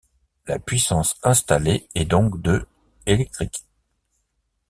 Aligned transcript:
La 0.47 0.57
puissance 0.57 1.15
installée 1.21 1.87
est 1.93 2.05
donc 2.05 2.41
de 2.41 2.65
électrique. 3.05 3.65